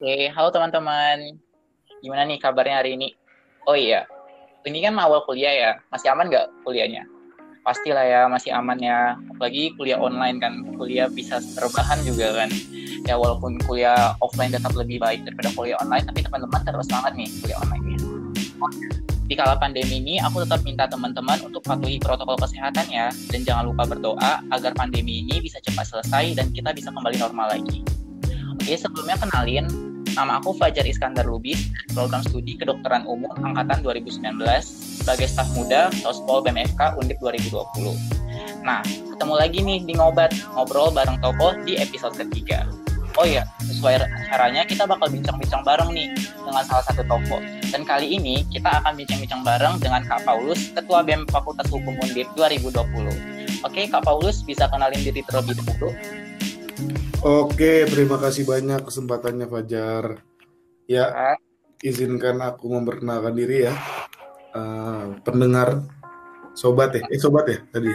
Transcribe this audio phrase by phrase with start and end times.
[0.00, 1.36] Oke, halo teman-teman.
[2.00, 3.12] Gimana nih kabarnya hari ini?
[3.68, 4.08] Oh iya,
[4.64, 5.70] ini kan awal kuliah ya.
[5.92, 7.04] Masih aman nggak kuliahnya?
[7.60, 9.20] Pastilah ya, masih aman ya.
[9.28, 10.64] Apalagi kuliah online kan.
[10.80, 12.48] Kuliah bisa terbahan juga kan.
[13.04, 17.28] Ya walaupun kuliah offline tetap lebih baik daripada kuliah online, tapi teman-teman terus semangat nih
[17.44, 17.98] kuliah online-nya.
[19.28, 23.12] Di kala pandemi ini, aku tetap minta teman-teman untuk patuhi protokol kesehatan ya.
[23.28, 27.52] Dan jangan lupa berdoa agar pandemi ini bisa cepat selesai dan kita bisa kembali normal
[27.52, 27.84] lagi.
[28.56, 34.40] Oke, sebelumnya kenalin, nama aku Fajar Iskandar Lubis, program studi kedokteran umum angkatan 2019
[35.00, 37.94] sebagai staf muda Sospol BMFK Undip 2020.
[38.66, 42.66] Nah, ketemu lagi nih di Ngobat, ngobrol bareng tokoh di episode ketiga.
[43.18, 46.14] Oh iya, sesuai caranya kita bakal bincang-bincang bareng nih
[46.46, 47.42] dengan salah satu tokoh.
[47.74, 52.30] Dan kali ini kita akan bincang-bincang bareng dengan Kak Paulus, Ketua BEM Fakultas Hukum Undip
[52.38, 53.66] 2020.
[53.66, 55.90] Oke, Kak Paulus bisa kenalin diri terlebih dahulu.
[57.20, 60.24] Oke, terima kasih banyak kesempatannya Fajar.
[60.88, 61.36] Ya,
[61.84, 63.74] izinkan aku memperkenalkan diri ya.
[64.50, 65.84] Uh, pendengar
[66.58, 67.92] sobat ya, eh sobat ya tadi.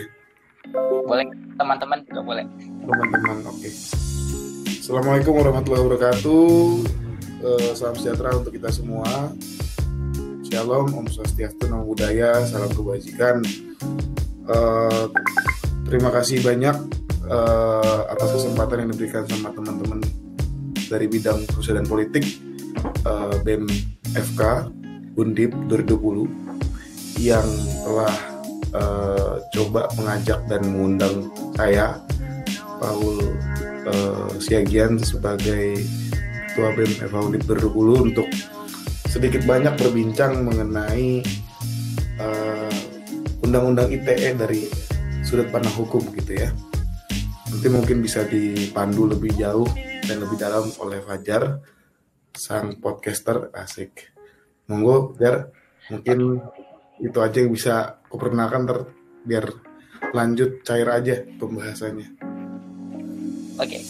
[1.06, 1.28] Boleh,
[1.60, 2.46] teman-teman juga boleh.
[2.86, 3.70] Teman-teman, oke.
[4.80, 6.56] Assalamualaikum warahmatullahi wabarakatuh.
[7.44, 9.34] Uh, salam sejahtera untuk kita semua.
[10.46, 13.42] Shalom, Om Swastiastu, Namo Buddhaya, salam kebajikan.
[14.46, 15.10] Uh,
[15.90, 20.00] terima kasih banyak uh, atas kesempatan yang diberikan sama teman-teman
[20.86, 22.26] dari bidang sosial dan politik
[23.06, 23.66] uh, BEM
[24.14, 24.70] FK
[25.16, 27.48] Undip 2020 yang
[27.88, 28.16] telah
[28.76, 31.98] uh, coba mengajak dan mengundang saya
[32.78, 33.24] Paul
[33.88, 35.80] uh, Siagian sebagai
[36.52, 38.28] Ketua BEM FK Undip 2020 untuk
[39.10, 41.24] sedikit banyak berbincang mengenai
[43.44, 44.68] undang-undang uh, ITE dari
[45.24, 46.52] sudut pandang hukum gitu ya
[47.56, 49.64] nanti mungkin bisa dipandu lebih jauh
[50.04, 51.64] dan lebih dalam oleh Fajar
[52.36, 53.48] sang podcaster.
[53.56, 54.12] Asik.
[54.68, 55.56] Monggo biar
[55.88, 56.44] mungkin
[57.00, 58.78] itu aja yang bisa kuperkenalkan ter.
[59.24, 59.46] Biar
[60.12, 62.12] lanjut cair aja pembahasannya.
[63.56, 63.80] Oke.
[63.80, 63.82] Okay.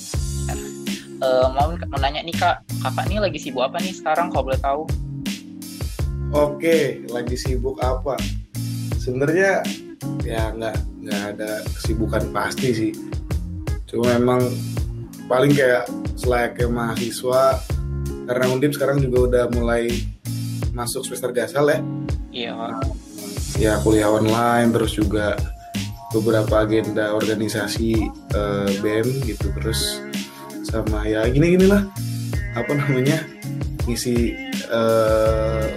[1.25, 2.61] uh, mau mau nanya nih kak.
[2.85, 4.81] Kakak nih lagi sibuk apa nih sekarang kalau boleh tahu?
[4.85, 8.13] Oke okay, lagi sibuk apa?
[9.01, 9.65] Sebenarnya
[10.21, 12.93] ya nggak nggak ada kesibukan pasti sih
[13.95, 14.43] cuma memang
[15.31, 15.87] paling kayak
[16.19, 17.63] selayaknya mahasiswa.
[18.27, 19.87] Karena undip sekarang juga udah mulai
[20.75, 21.79] masuk semester gasal ya.
[22.35, 22.75] Iya
[23.55, 25.39] ya kuliah online terus juga
[26.11, 30.03] beberapa agenda organisasi uh, BEM gitu terus
[30.63, 31.87] sama ya gini gini lah
[32.55, 33.23] apa namanya
[33.87, 34.35] ngisi
[34.71, 35.67] uh,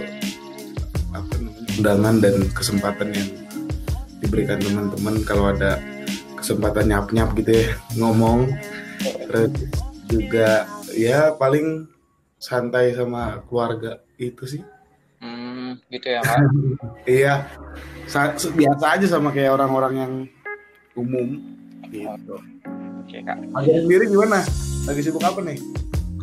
[1.14, 3.28] apa namanya undangan dan kesempatan yang
[4.18, 5.78] diberikan teman-teman kalau ada
[6.48, 8.48] kesempatan nyap nyap gitu ya ngomong.
[9.04, 9.52] Terus
[10.08, 10.64] juga
[10.96, 11.84] ya paling
[12.40, 14.62] santai sama keluarga itu sih.
[15.20, 16.48] Hmm, gitu ya kan
[17.04, 17.44] iya.
[18.56, 20.12] Biasa aja sama kayak orang-orang yang
[20.96, 21.36] umum.
[21.92, 22.36] Gitu.
[23.04, 23.36] Oke kak.
[23.52, 24.40] Ada sendiri gimana?
[24.88, 25.60] Lagi sibuk apa nih?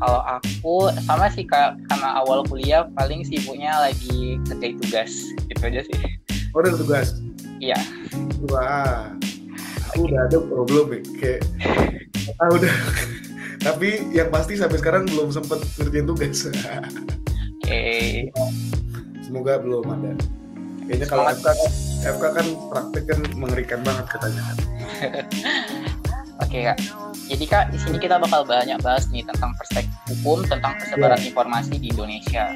[0.02, 1.78] Kalau aku sama sih kak.
[1.86, 5.14] Karena awal kuliah paling sibuknya lagi kerja tugas.
[5.46, 6.00] Gitu aja sih.
[6.58, 7.22] Oh tugas?
[7.62, 7.78] Iya.
[8.50, 9.14] Wah
[9.96, 11.42] aku udah ada problem ya kayak
[12.44, 12.68] ah udah
[13.72, 16.52] tapi yang pasti sampai sekarang belum sempet ngerjain tugas.
[17.64, 18.30] Okay.
[19.24, 20.12] semoga belum ada.
[20.86, 21.58] Kayaknya kalau FK kan
[22.04, 24.44] FK kan praktek kan mengerikan banget katanya.
[26.44, 26.78] Oke kak.
[27.26, 31.30] Jadi kak di sini kita bakal banyak bahas nih tentang perspektif hukum tentang persebaran yeah.
[31.32, 32.52] informasi di Indonesia.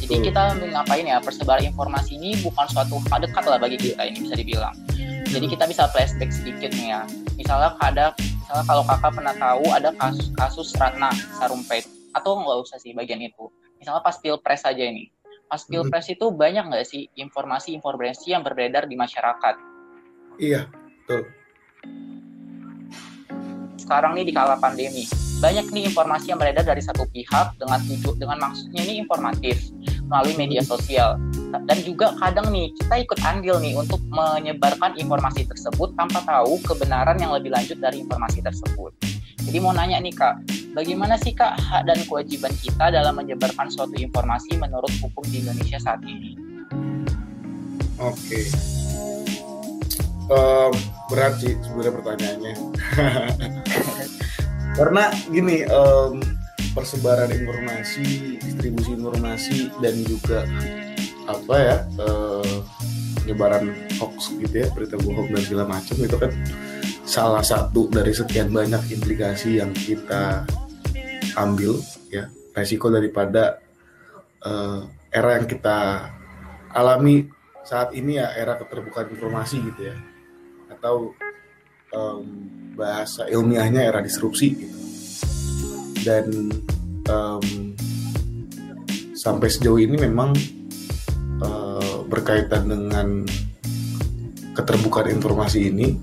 [0.00, 1.20] Jadi kita ngapain ya?
[1.22, 4.74] Persebaran informasi ini bukan suatu hal dekat lah bagi kita ini bisa dibilang
[5.32, 7.02] jadi kita bisa flashback sedikit nih ya.
[7.40, 11.08] Misalnya ada misalnya kalau kakak pernah tahu ada kasus kasus Ratna
[11.40, 13.48] Sarumpait atau nggak usah sih bagian itu.
[13.80, 15.08] Misalnya pas pilpres aja ini.
[15.48, 19.54] Pas pilpres itu banyak nggak sih informasi-informasi yang beredar di masyarakat?
[20.36, 21.24] Iya betul.
[23.80, 25.08] Sekarang nih di kala pandemi
[25.42, 29.74] banyak nih informasi yang beredar dari satu pihak dengan tujuh dengan maksudnya ini informatif
[30.06, 31.18] melalui media sosial
[31.52, 37.20] dan juga kadang nih kita ikut andil nih untuk menyebarkan informasi tersebut tanpa tahu kebenaran
[37.20, 38.92] yang lebih lanjut dari informasi tersebut.
[39.42, 40.38] Jadi mau nanya nih kak,
[40.72, 45.82] bagaimana sih kak hak dan kewajiban kita dalam menyebarkan suatu informasi menurut hukum di Indonesia
[45.82, 46.38] saat ini?
[47.98, 48.44] Oke, okay.
[50.30, 50.72] um,
[51.10, 52.54] berat sih sebenarnya pertanyaannya.
[54.78, 56.18] Karena gini, um,
[56.72, 60.48] persebaran informasi, distribusi informasi dan juga
[61.32, 62.60] apa ya uh,
[63.96, 66.32] hoax gitu ya berita bohong dan segala macam itu kan
[67.06, 70.44] salah satu dari sekian banyak implikasi yang kita
[71.38, 71.80] ambil
[72.12, 73.62] ya resiko daripada
[74.44, 76.08] uh, era yang kita
[76.72, 77.28] alami
[77.62, 79.96] saat ini ya era keterbukaan informasi gitu ya.
[80.72, 81.14] Atau
[81.94, 82.24] um,
[82.74, 84.78] bahasa ilmiahnya era disrupsi gitu.
[86.02, 86.50] Dan
[87.06, 87.44] um,
[89.14, 90.34] sampai sejauh ini memang
[91.42, 93.26] uh, berkaitan dengan
[94.54, 95.96] keterbukaan informasi ini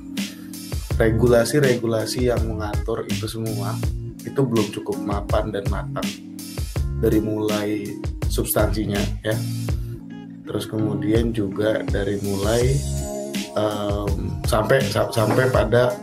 [1.00, 3.72] regulasi-regulasi yang mengatur itu semua
[4.20, 6.06] itu belum cukup mapan dan matang
[7.00, 7.88] dari mulai
[8.28, 9.36] substansinya ya.
[10.44, 12.74] Terus kemudian juga dari mulai
[13.54, 15.94] um, sampai sampai pada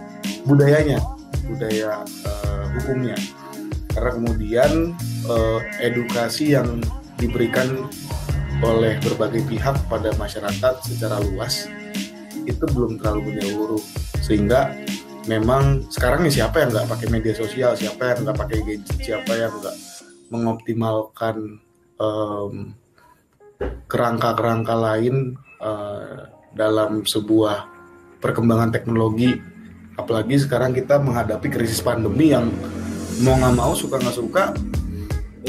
[0.46, 1.02] budayanya
[1.44, 3.18] budaya uh, hukumnya.
[3.90, 4.70] Karena kemudian
[5.28, 6.80] uh, edukasi yang
[7.18, 7.88] diberikan
[8.64, 11.68] oleh berbagai pihak pada masyarakat secara luas
[12.46, 13.82] itu belum terlalu menyeluruh.
[14.22, 14.72] Sehingga
[15.26, 19.32] memang sekarang nih siapa yang nggak pakai media sosial siapa yang nggak pakai gadget siapa
[19.34, 19.76] yang nggak
[20.30, 21.58] mengoptimalkan
[21.98, 22.74] um,
[23.86, 27.68] kerangka-kerangka lain uh, dalam sebuah
[28.22, 29.36] perkembangan teknologi.
[29.96, 32.52] Apalagi sekarang kita menghadapi krisis pandemi yang
[33.24, 34.44] mau nggak mau suka nggak suka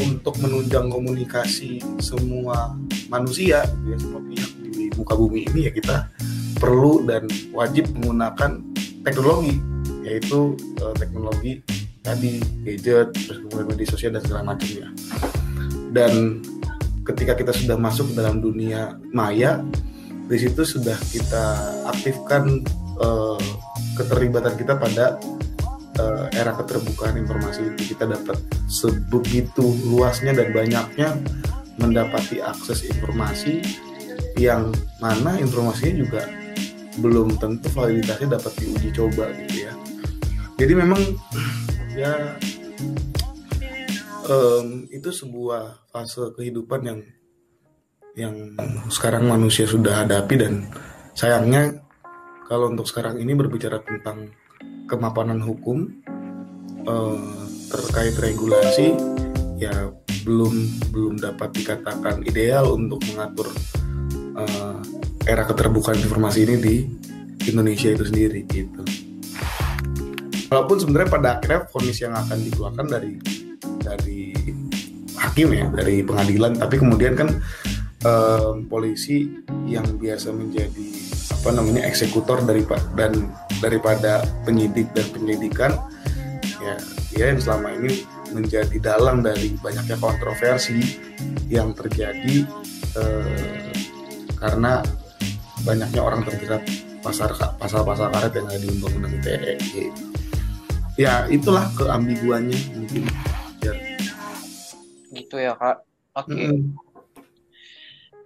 [0.01, 2.77] untuk menunjang komunikasi semua
[3.09, 6.11] manusia gitu ya semua pihak di muka bumi ini ya kita
[6.57, 8.61] perlu dan wajib menggunakan
[9.05, 9.61] teknologi
[10.03, 11.61] yaitu uh, teknologi
[12.01, 14.87] tadi gadget terus kemudian media sosial dan segala macamnya
[15.91, 16.41] dan
[17.03, 19.63] ketika kita sudah masuk dalam dunia maya
[20.27, 21.43] di situ sudah kita
[21.87, 22.63] aktifkan
[22.99, 23.39] uh,
[23.95, 25.15] keterlibatan kita pada
[25.97, 28.37] uh, era keterbukaan informasi itu kita dapat
[28.69, 31.17] sebegitu luasnya dan banyaknya
[31.77, 33.61] mendapati akses informasi
[34.37, 34.69] yang
[35.01, 36.21] mana informasinya juga
[36.97, 39.73] belum tentu validitasnya dapat diuji coba gitu ya.
[40.57, 41.01] Jadi memang
[42.01, 42.13] ya
[44.25, 46.99] um, itu sebuah fase kehidupan yang
[48.17, 48.35] yang
[48.89, 50.65] sekarang manusia sudah hadapi dan
[51.13, 51.85] sayangnya
[52.49, 54.33] kalau untuk sekarang ini berbicara tentang
[54.87, 55.91] kemapanan hukum
[56.87, 57.19] uh,
[57.67, 58.95] terkait regulasi
[59.59, 59.91] ya
[60.23, 60.55] belum
[60.91, 63.47] belum dapat dikatakan ideal untuk mengatur
[64.35, 64.79] uh,
[65.27, 66.75] era keterbukaan informasi ini di
[67.47, 68.83] Indonesia itu sendiri gitu.
[70.47, 73.13] Walaupun sebenarnya pada akhirnya vonis yang akan dikeluarkan dari
[73.83, 74.31] dari
[75.19, 77.29] hakim ya dari pengadilan, tapi kemudian kan
[78.07, 79.27] uh, polisi
[79.67, 80.87] yang biasa menjadi
[81.39, 82.63] apa namanya eksekutor dari
[82.95, 83.27] dan
[83.59, 85.71] daripada penyidik dan penyelidikan
[86.61, 86.75] ya
[87.13, 88.05] dia yang selama ini
[88.35, 90.99] menjadi dalang dari banyaknya kontroversi
[91.47, 92.43] yang terjadi
[92.99, 93.71] eh,
[94.37, 94.83] karena
[95.63, 96.63] banyaknya orang terjerat
[97.01, 100.03] pasar pasal-pasal karet yang ada di undang-undang ITE gitu.
[100.99, 103.03] ya itulah keambiguannya mungkin
[103.63, 103.73] ya.
[105.15, 105.81] gitu ya kak
[106.17, 106.51] oke okay.
[106.51, 106.86] mm -hmm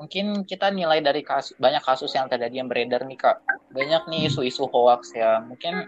[0.01, 3.37] mungkin kita nilai dari kasus, banyak kasus yang terjadi yang beredar nih kak.
[3.69, 5.45] Banyak nih isu-isu hoax ya.
[5.45, 5.85] Mungkin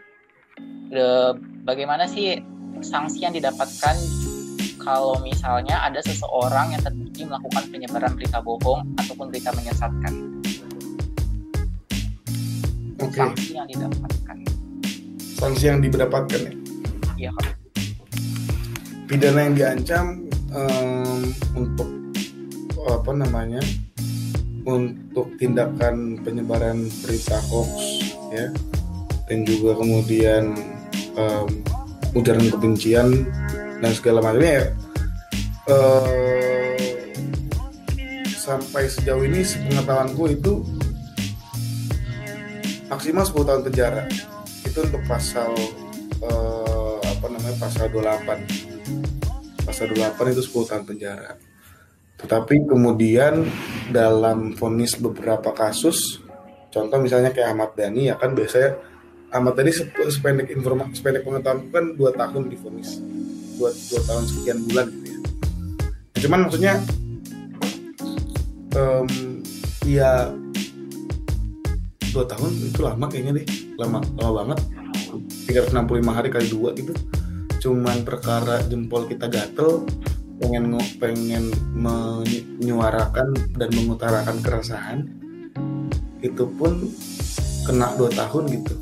[0.93, 1.33] de,
[1.65, 2.37] bagaimana sih
[2.85, 3.97] sanksi yang didapatkan
[4.77, 10.13] kalau misalnya ada seseorang yang terbukti melakukan penyebaran berita bohong ataupun berita menyesatkan?
[13.01, 13.25] Okay.
[13.25, 14.37] sanksi yang didapatkan.
[15.41, 16.53] Sanksi yang didapatkan ya?
[17.17, 17.47] Iya kak.
[19.09, 20.05] Pidana yang diancam
[20.53, 21.19] um,
[21.57, 21.89] untuk
[22.83, 23.63] apa namanya
[24.63, 27.71] untuk tindakan penyebaran berita hoax
[28.31, 28.47] ya.
[29.27, 30.55] Dan juga kemudian
[31.15, 31.47] um,
[32.15, 33.27] ujaran kebencian
[33.79, 34.67] dan segala macamnya ya.
[35.63, 36.75] Uh,
[38.35, 40.53] sampai sejauh ini sepengetahuanku itu
[42.91, 44.03] maksimal 10 tahun penjara.
[44.67, 45.55] Itu untuk pasal
[46.23, 48.73] uh, apa namanya pasal 28
[49.63, 51.31] pasal 28 itu 10 tahun penjara
[52.23, 53.43] tetapi kemudian
[53.91, 56.23] dalam vonis beberapa kasus,
[56.71, 58.79] contoh misalnya kayak Ahmad Dhani ya kan biasanya
[59.27, 59.75] Ahmad Dhani
[60.07, 62.95] sependek informasi sependek pengetahuan kan dua tahun di vonis.
[63.59, 65.19] Dua, dua tahun sekian bulan gitu ya.
[66.23, 66.73] Cuman maksudnya
[68.79, 69.07] um,
[69.83, 70.31] ya
[72.15, 73.47] dua tahun itu lama kayaknya deh.
[73.75, 74.59] Lama lama banget.
[75.51, 76.95] 365 hari kali dua gitu.
[77.59, 79.83] Cuman perkara jempol kita gatel
[80.43, 85.07] pengen pengen menyuarakan dan mengutarakan keresahan
[86.19, 86.91] itu pun
[87.63, 88.75] kena dua tahun gitu.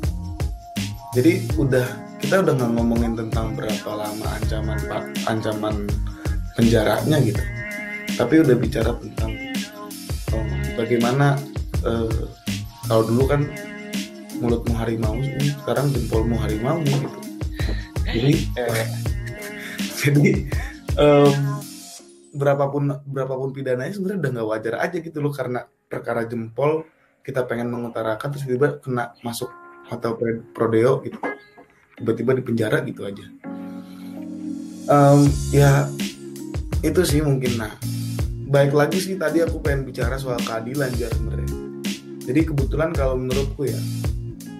[1.14, 1.86] Jadi udah
[2.18, 5.74] kita udah nggak ngomongin tentang berapa lama ancaman pak ancaman
[6.58, 7.42] penjaranya gitu.
[8.18, 9.30] Tapi udah bicara tentang
[10.34, 11.38] oh, bagaimana
[11.86, 12.26] uh,
[12.90, 13.46] kalau dulu kan
[14.42, 15.14] mulutmu harimau
[15.62, 17.06] sekarang jempolmu harimau gitu.
[18.02, 18.86] Jadi eh,
[20.02, 20.30] jadi
[20.96, 21.32] um,
[22.32, 26.88] berapapun berapapun pidananya sebenarnya udah nggak wajar aja gitu loh karena perkara jempol
[27.22, 29.52] kita pengen mengutarakan terus tiba-tiba kena masuk
[29.86, 30.18] hotel
[30.50, 31.18] prodeo gitu.
[32.00, 33.26] Tiba-tiba di penjara gitu aja.
[34.90, 35.86] Um, ya
[36.82, 37.60] itu sih mungkin.
[37.60, 37.76] Nah
[38.50, 41.52] baik lagi sih tadi aku pengen bicara soal keadilan jar sebenarnya.
[42.22, 43.78] Jadi kebetulan kalau menurutku ya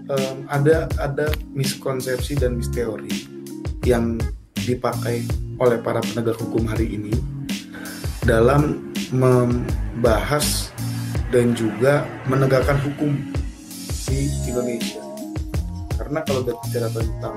[0.06, 3.10] um, ada ada miskonsepsi dan misteori
[3.82, 4.22] yang
[4.62, 5.26] dipakai
[5.58, 7.14] oleh para penegak hukum hari ini
[8.22, 10.70] dalam membahas
[11.34, 13.16] dan juga menegakkan hukum
[14.08, 15.00] di Indonesia.
[15.96, 17.36] Karena kalau bicara tentang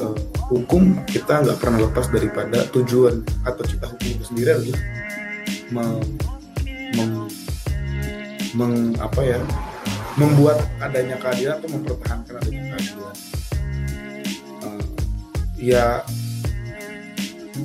[0.00, 0.16] uh,
[0.48, 4.80] hukum, kita nggak pernah lepas daripada tujuan atau cita hukum itu sendiri adalah
[5.70, 5.88] mem,
[8.56, 9.40] meng, apa ya,
[10.16, 13.16] membuat adanya keadilan atau mempertahankan adanya keadilan.
[14.64, 14.84] Uh,
[15.60, 16.00] ya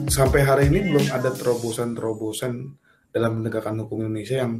[0.07, 2.53] sampai hari ini belum ada terobosan-terobosan
[3.11, 4.53] dalam menegakkan hukum Indonesia yang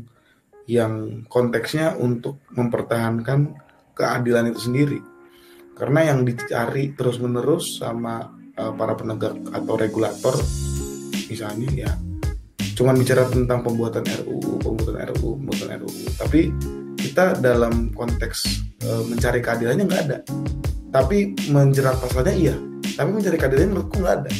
[0.65, 0.93] yang
[1.29, 3.53] konteksnya untuk mempertahankan
[3.93, 4.99] keadilan itu sendiri.
[5.75, 10.35] Karena yang dicari terus-menerus sama uh, para penegak atau regulator
[11.25, 11.91] misalnya ya
[12.75, 16.03] cuma bicara tentang pembuatan RUU, pembuatan RUU, pembuatan RUU.
[16.19, 16.41] Tapi
[16.99, 18.37] kita dalam konteks
[18.83, 20.17] uh, mencari keadilannya nggak ada.
[20.91, 22.55] Tapi menjerat pasalnya iya.
[22.95, 24.31] Tapi mencari keadilannya menurutku nggak ada.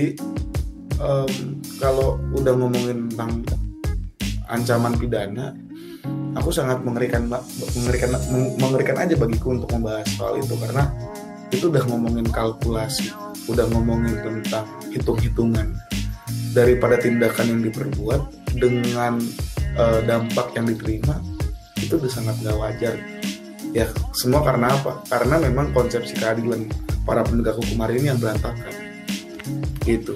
[0.00, 0.16] Jadi
[0.96, 3.44] um, kalau udah ngomongin tentang
[4.48, 5.52] ancaman pidana
[6.40, 7.28] aku sangat mengerikan
[7.76, 8.16] mengerikan
[8.56, 10.56] mengerikan aja bagiku untuk membahas soal itu.
[10.56, 10.88] Karena
[11.52, 13.12] itu udah ngomongin kalkulasi
[13.44, 15.76] udah ngomongin tentang hitung-hitungan.
[16.56, 19.20] Daripada tindakan yang diperbuat dengan
[19.76, 21.20] uh, dampak yang diterima
[21.76, 22.96] itu udah sangat gak wajar.
[23.76, 23.84] Ya
[24.16, 25.04] semua karena apa?
[25.12, 26.72] Karena memang konsepsi keadilan
[27.04, 28.89] para penegak hukum hari ini yang berantakan
[29.84, 30.14] gitu.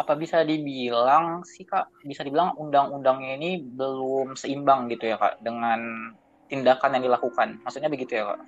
[0.00, 1.90] Apa bisa dibilang sih kak?
[2.02, 6.10] Bisa dibilang undang-undangnya ini belum seimbang gitu ya kak dengan
[6.50, 7.62] tindakan yang dilakukan.
[7.62, 8.40] Maksudnya begitu ya kak?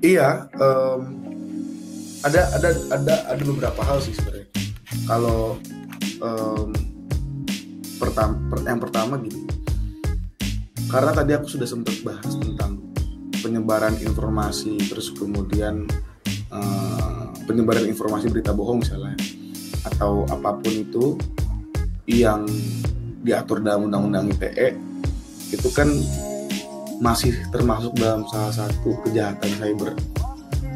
[0.00, 1.00] Iya um,
[2.24, 4.48] ada ada ada ada beberapa hal sih sebenarnya.
[5.06, 5.60] Kalau
[6.24, 6.72] um,
[8.00, 9.44] pertama per, yang pertama gini.
[10.90, 12.82] Karena tadi aku sudah sempat bahas tentang
[13.40, 15.88] penyebaran informasi terus kemudian
[16.52, 17.09] uh,
[17.50, 19.18] penyebaran informasi berita bohong misalnya
[19.90, 21.18] atau apa pun itu
[22.06, 22.46] yang
[23.26, 24.78] diatur dalam undang-undang ITE
[25.50, 25.90] itu kan
[27.02, 29.98] masih termasuk dalam salah satu kejahatan cyber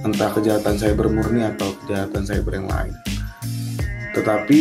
[0.05, 2.95] entah kejahatan cyber murni atau kejahatan cyber yang lain.
[4.13, 4.61] Tetapi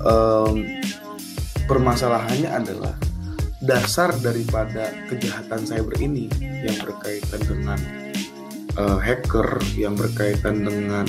[0.00, 0.64] um,
[1.68, 2.96] permasalahannya adalah
[3.60, 6.32] dasar daripada kejahatan cyber ini
[6.64, 7.78] yang berkaitan dengan
[8.78, 11.06] uh, hacker yang berkaitan dengan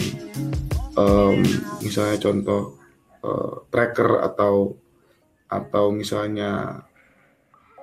[0.98, 1.40] um,
[1.86, 2.82] misalnya contoh
[3.22, 4.74] uh, tracker atau
[5.50, 6.82] atau misalnya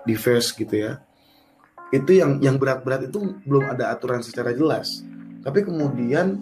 [0.03, 0.93] device gitu ya.
[1.95, 5.07] Itu yang yang berat-berat itu belum ada aturan secara jelas.
[5.47, 6.35] Tapi kemudian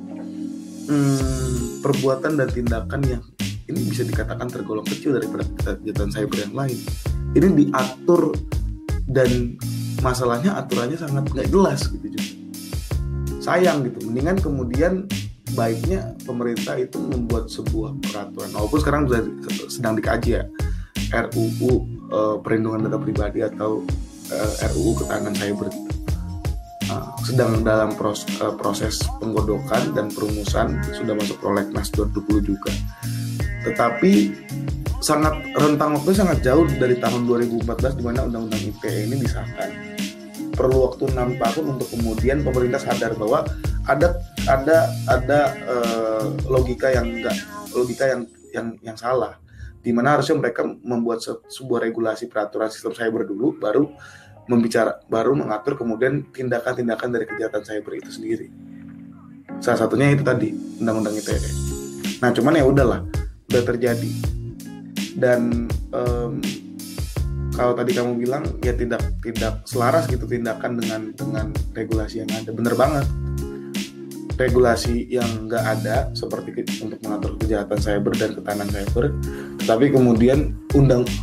[0.88, 3.24] hmm, perbuatan dan tindakan yang
[3.68, 6.78] ini bisa dikatakan tergolong kecil daripada kejahatan cyber yang lain.
[7.36, 8.32] Ini diatur
[9.04, 9.56] dan
[10.00, 12.33] masalahnya aturannya sangat nggak jelas gitu juga
[13.44, 14.08] sayang gitu.
[14.08, 15.04] Mendingan kemudian
[15.52, 18.50] baiknya pemerintah itu membuat sebuah peraturan.
[18.56, 19.02] Walaupun sekarang
[19.68, 20.44] sedang dikaji ya.
[21.14, 21.76] RUU uh,
[22.10, 23.84] eh, perlindungan data pribadi atau
[24.32, 25.68] uh, eh, RUU ketahanan cyber.
[26.84, 32.72] Uh, sedang dalam pros, uh, proses penggodokan dan perumusan sudah masuk prolegnas 2020 juga.
[33.64, 34.12] Tetapi
[35.00, 39.83] sangat rentang waktu sangat jauh dari tahun 2014 di mana undang-undang ITE ini disahkan
[40.54, 43.44] perlu waktu enam tahun untuk kemudian pemerintah sadar bahwa
[43.84, 44.16] ada
[44.49, 47.37] ada ada uh, logika yang enggak
[47.75, 48.20] logika yang
[48.54, 49.37] yang yang salah.
[49.84, 53.92] Di mana harusnya mereka membuat se sebuah regulasi peraturan sistem cyber dulu baru
[54.49, 58.49] membicara baru mengatur kemudian tindakan-tindakan dari kejahatan cyber itu sendiri.
[59.61, 61.37] Salah satunya itu tadi undang-undang ITE
[62.23, 63.04] nah cuman ya udahlah
[63.52, 64.12] udah terjadi.
[65.14, 66.42] Dan um,
[67.54, 72.50] kalau tadi kamu bilang ya tidak tidak selaras gitu tindakan dengan dengan regulasi yang ada.
[72.50, 73.06] Bener banget.
[74.34, 79.14] Regulasi yang nggak ada seperti untuk mengatur kejahatan cyber dan ketahanan cyber,
[79.62, 80.58] tapi kemudian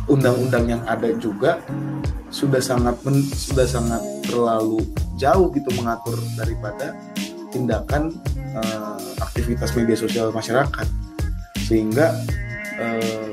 [0.08, 1.60] undang-undang yang ada juga
[2.32, 4.80] sudah sangat men, sudah sangat terlalu
[5.20, 6.96] jauh gitu mengatur daripada
[7.52, 8.16] tindakan
[8.56, 10.88] uh, aktivitas media sosial masyarakat,
[11.68, 12.16] sehingga
[12.80, 13.28] uh,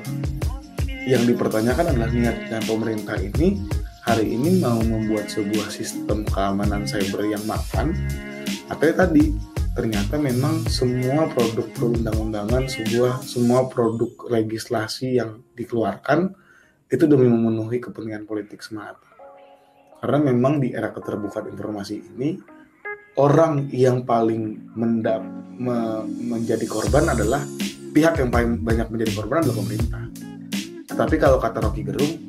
[1.09, 3.57] yang dipertanyakan adalah niatnya pemerintah ini
[4.05, 7.97] hari ini mau membuat sebuah sistem keamanan cyber yang mapan.
[8.69, 9.33] Atau tadi
[9.73, 16.29] ternyata memang semua produk perundang-undangan sebuah semua produk legislasi yang dikeluarkan
[16.93, 19.01] itu demi memenuhi kepentingan politik semata.
[20.05, 22.37] Karena memang di era keterbukaan informasi ini
[23.17, 25.25] orang yang paling mendap
[25.57, 27.41] me, menjadi korban adalah
[27.97, 30.28] pihak yang paling banyak menjadi korban adalah pemerintah
[30.99, 32.19] tapi kalau kata Rocky Gerung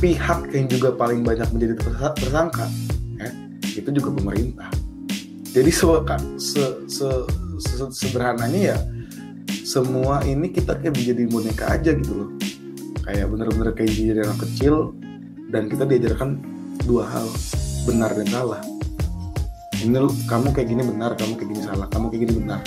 [0.00, 1.76] pihak yang juga paling banyak menjadi
[2.16, 2.72] tersangka
[3.20, 3.28] ya,
[3.76, 4.72] itu juga pemerintah.
[5.52, 5.86] Jadi se,
[6.40, 7.08] se, se,
[7.60, 8.78] se, sederhananya ya
[9.68, 12.30] semua ini kita kayak menjadi boneka aja gitu loh.
[13.04, 14.96] Kayak bener-bener kayak jadi anak kecil
[15.52, 16.40] dan kita diajarkan
[16.88, 17.28] dua hal
[17.84, 18.64] benar dan salah.
[19.84, 22.60] Ini kamu kayak gini benar kamu kayak gini salah kamu kayak gini benar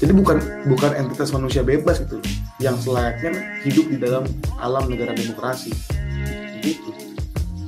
[0.00, 2.24] jadi bukan bukan entitas manusia bebas gitu.
[2.56, 4.24] Yang selayaknya hidup di dalam
[4.56, 5.76] alam negara demokrasi.
[6.64, 6.88] Gitu.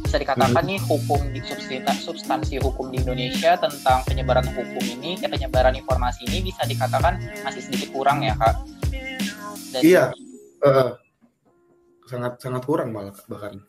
[0.01, 5.29] Bisa dikatakan nih hukum di substansi, substansi hukum di Indonesia tentang penyebaran hukum ini, ya
[5.29, 8.65] penyebaran informasi ini bisa dikatakan masih sedikit kurang ya kak.
[9.73, 10.05] Dan iya,
[10.65, 10.97] uh,
[12.09, 13.61] sangat sangat kurang malah bahkan.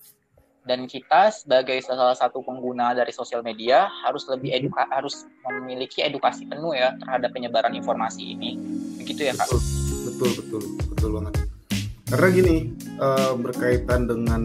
[0.63, 6.47] Dan kita sebagai salah satu pengguna dari sosial media harus lebih eduka harus memiliki edukasi
[6.47, 8.55] penuh ya terhadap penyebaran informasi ini,
[8.95, 9.51] begitu ya kak?
[9.51, 9.59] Betul
[10.07, 11.33] betul betul, betul banget.
[12.07, 12.55] Karena gini
[12.95, 14.41] uh, berkaitan dengan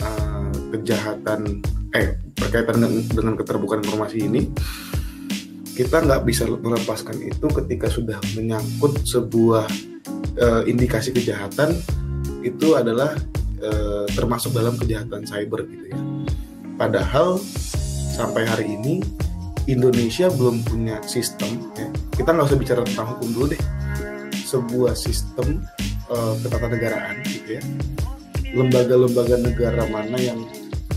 [0.00, 1.60] uh, kejahatan
[1.92, 4.48] eh berkaitan dengan, dengan keterbukaan informasi ini
[5.74, 9.66] kita nggak bisa melepaskan itu ketika sudah menyangkut sebuah
[10.40, 11.74] uh, indikasi kejahatan
[12.46, 13.12] itu adalah
[13.64, 15.98] uh, termasuk dalam kejahatan cyber gitu ya.
[16.76, 17.40] Padahal
[18.14, 19.00] sampai hari ini
[19.64, 21.88] Indonesia belum punya sistem ya.
[22.12, 23.62] Kita nggak usah bicara tentang hukum dulu deh.
[24.44, 25.64] Sebuah sistem
[26.12, 27.62] uh, ketatanegaraan gitu ya
[28.54, 30.38] lembaga-lembaga negara mana yang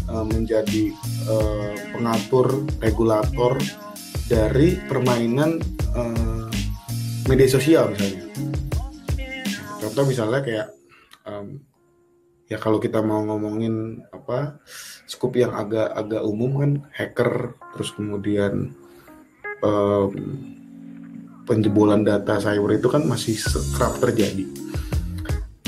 [0.08, 0.94] uh, menjadi
[1.26, 3.58] uh, pengatur regulator
[4.30, 5.58] dari permainan
[7.28, 8.24] media sosial misalnya.
[9.82, 10.68] Contoh misalnya kayak
[11.26, 11.60] um,
[12.48, 14.60] ya kalau kita mau ngomongin apa
[15.08, 18.72] skup yang agak-agak umum kan hacker terus kemudian
[19.64, 20.12] um,
[21.48, 23.40] penjebolan data cyber itu kan masih
[23.76, 24.44] kerap terjadi.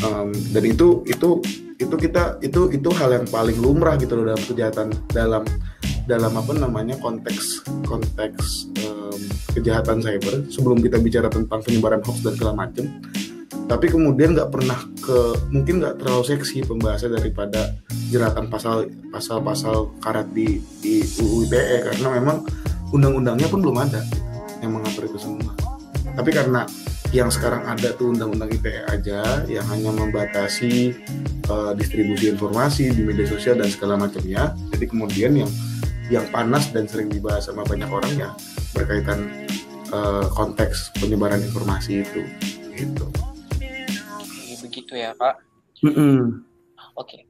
[0.03, 1.43] Um, dan itu itu
[1.79, 5.43] itu kita itu itu hal yang paling lumrah gitu loh dalam kejahatan dalam
[6.07, 9.19] dalam apa namanya konteks konteks um,
[9.55, 10.47] kejahatan cyber.
[10.51, 12.87] Sebelum kita bicara tentang penyebaran hoax dan segala macam
[13.69, 15.17] tapi kemudian nggak pernah ke
[15.53, 17.77] mungkin nggak terlalu seksi pembahasan daripada
[18.09, 22.37] jeratan pasal pasal pasal karet di di UU ITE karena memang
[22.89, 24.01] undang-undangnya pun belum ada
[24.65, 25.53] yang mengatur itu semua
[26.17, 26.65] tapi karena
[27.09, 30.93] yang sekarang ada tuh undang-undang ITE aja yang hanya membatasi
[31.49, 34.53] uh, distribusi informasi di media sosial dan segala macamnya.
[34.69, 35.51] Jadi kemudian yang
[36.09, 38.29] yang panas dan sering dibahas sama banyak orang ya
[38.73, 39.29] berkaitan
[39.89, 42.21] uh, konteks penyebaran informasi itu
[42.77, 43.09] gitu.
[44.69, 45.41] Begitu ya kak.
[45.81, 46.19] Mm -mm.
[46.95, 47.25] Oke.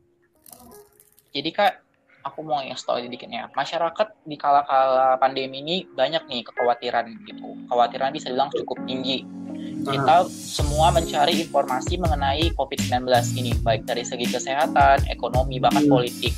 [1.31, 1.81] Jadi kak
[2.19, 8.11] aku mau yang tahu dikitnya masyarakat di kala-kala pandemi ini banyak nih kekhawatiran gitu kekhawatiran
[8.11, 9.23] bisa bilang cukup tinggi
[9.79, 13.07] kita semua mencari informasi mengenai COVID-19
[13.39, 15.91] ini, baik dari segi kesehatan, ekonomi, bahkan hmm.
[15.91, 16.33] politik.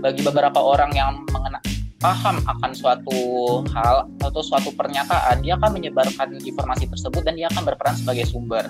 [0.00, 1.60] Bagi beberapa orang yang mengena
[2.00, 3.20] paham akan suatu
[3.76, 8.64] hal atau suatu pernyataan, dia akan menyebarkan informasi tersebut dan dia akan berperan sebagai sumber.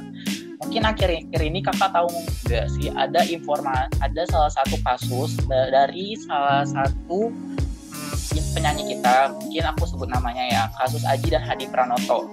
[0.61, 2.09] Mungkin akhir-akhir ini kakak tahu
[2.47, 9.65] nggak sih ada informasi, ada salah satu kasus dari salah satu hmm, penyanyi kita, mungkin
[9.73, 12.29] aku sebut namanya ya, kasus Aji dan Hadi Pranoto.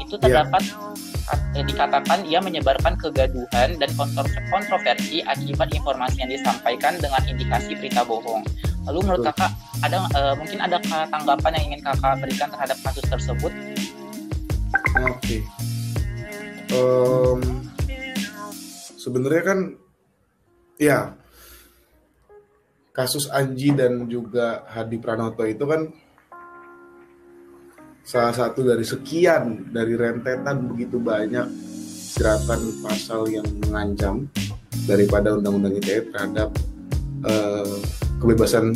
[0.00, 0.40] Itu iya.
[0.42, 0.64] terdapat
[1.56, 3.90] yeah dikatakan ia menyebarkan kegaduhan dan
[4.52, 8.44] kontroversi akibat informasi yang disampaikan dengan indikasi berita bohong.
[8.86, 9.50] Lalu menurut kakak
[9.82, 10.78] ada uh, mungkin ada
[11.10, 13.52] tanggapan yang ingin kakak berikan terhadap kasus tersebut?
[15.02, 15.10] Oke.
[15.18, 15.40] Okay.
[16.74, 17.38] Um,
[18.98, 19.58] sebenarnya kan
[20.82, 21.14] ya
[22.90, 25.92] kasus Anji dan juga Hadi Pranoto itu kan
[28.06, 31.46] salah satu dari sekian dari rentetan begitu banyak
[32.16, 34.30] jeratan pasal yang mengancam
[34.88, 36.54] daripada undang-undang ITE terhadap
[37.26, 37.76] uh,
[38.22, 38.72] kebebasan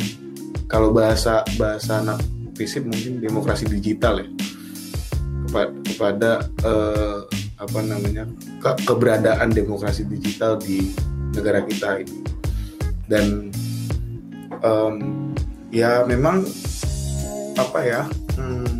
[0.69, 2.19] kalau bahasa bahasa anak
[2.53, 4.27] fisip mungkin demokrasi digital ya
[5.47, 6.31] kepada, kepada
[6.67, 7.19] uh,
[7.61, 8.25] apa namanya
[8.57, 10.89] ke keberadaan demokrasi digital di
[11.37, 12.19] negara kita ini.
[13.05, 13.53] Dan
[14.65, 14.95] um,
[15.69, 16.41] ya memang
[17.55, 18.01] apa ya
[18.35, 18.75] hmm,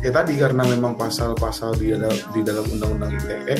[0.00, 3.56] ya tadi karena memang pasal-pasal di dalam di dalam undang-undang ITE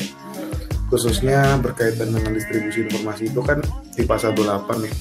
[0.87, 3.59] khususnya berkaitan dengan distribusi informasi itu kan
[3.91, 4.93] di pasal 28 nih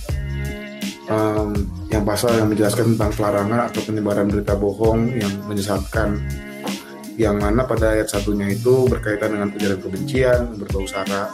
[1.10, 1.54] um,
[1.90, 6.18] yang pasal yang menjelaskan tentang pelarangan atau penyebaran berita bohong yang menyesatkan
[7.16, 11.32] yang mana pada ayat satunya itu berkaitan dengan ujaran kebencian, berbau sara.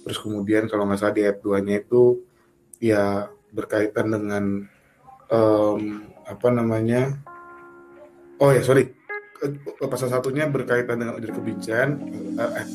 [0.00, 2.24] Terus kemudian kalau nggak salah di ayat 2-nya itu
[2.80, 4.44] ya berkaitan dengan
[5.28, 5.80] um,
[6.24, 7.20] apa namanya?
[8.40, 8.96] Oh ya sorry,
[9.84, 11.88] pasal satunya berkaitan dengan ujaran kebencian,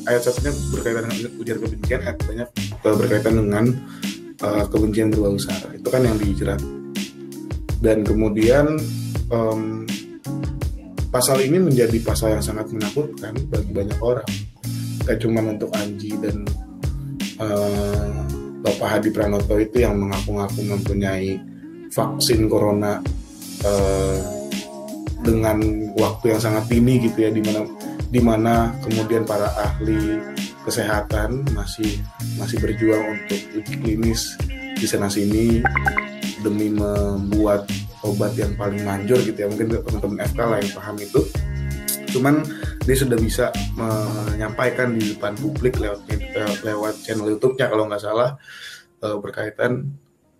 [0.06, 2.48] ayat satunya berkaitan dengan ujaran kebencian, ayat banyak
[2.86, 3.64] berkaitan dengan
[4.46, 5.74] uh, kebencian berbau sara.
[5.74, 6.62] Itu kan yang dijerat.
[7.82, 8.78] Dan kemudian
[9.34, 9.82] um,
[11.10, 14.28] pasal ini menjadi pasal yang sangat menakutkan bagi banyak orang.
[15.06, 16.42] Gak cuma untuk Anji dan
[17.38, 18.10] uh,
[18.66, 21.38] Bapak Hadi Pranoto itu yang mengaku-ngaku mempunyai
[21.94, 22.98] vaksin corona
[23.62, 24.18] uh,
[25.22, 25.62] dengan
[25.94, 27.60] waktu yang sangat dini gitu ya, di mana
[28.06, 30.18] di mana kemudian para ahli
[30.66, 32.02] kesehatan masih
[32.38, 33.40] masih berjuang untuk
[33.82, 34.34] klinis
[34.76, 35.62] di sana sini
[36.42, 37.70] demi membuat
[38.06, 41.20] obat yang paling manjur gitu ya mungkin teman-teman FK lah yang paham itu
[42.16, 42.34] cuman
[42.86, 46.06] dia sudah bisa menyampaikan di depan publik lewat
[46.62, 48.38] lewat channel YouTube-nya kalau nggak salah
[49.02, 49.90] uh, berkaitan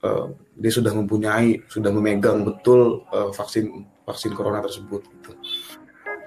[0.00, 5.34] uh, dia sudah mempunyai sudah memegang betul uh, vaksin vaksin corona tersebut gitu.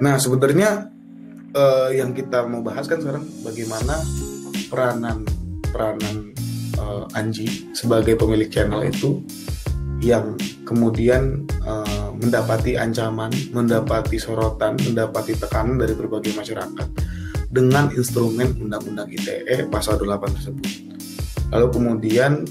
[0.04, 0.92] Nah sebenarnya
[1.90, 3.98] yang kita mau bahas kan sekarang bagaimana
[4.70, 5.26] peranan
[5.66, 6.30] peranan
[7.18, 9.26] Anji sebagai pemilik channel itu
[9.98, 10.38] yang
[10.70, 16.88] kemudian uh, mendapati ancaman, mendapati sorotan, mendapati tekanan dari berbagai masyarakat
[17.50, 20.70] dengan instrumen Undang-Undang ITE pasal 28 tersebut.
[21.50, 22.46] Lalu kemudian